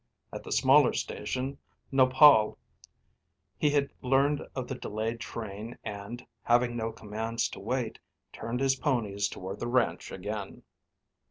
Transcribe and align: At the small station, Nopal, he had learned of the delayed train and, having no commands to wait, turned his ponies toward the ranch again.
At 0.33 0.41
the 0.43 0.51
small 0.51 0.91
station, 0.93 1.59
Nopal, 1.91 2.57
he 3.59 3.69
had 3.69 3.93
learned 4.01 4.41
of 4.55 4.67
the 4.67 4.73
delayed 4.73 5.19
train 5.19 5.77
and, 5.83 6.25
having 6.41 6.75
no 6.75 6.91
commands 6.91 7.47
to 7.49 7.59
wait, 7.59 7.99
turned 8.33 8.61
his 8.61 8.75
ponies 8.77 9.27
toward 9.27 9.59
the 9.59 9.67
ranch 9.67 10.11
again. 10.11 10.63